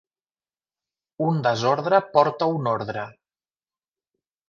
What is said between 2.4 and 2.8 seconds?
un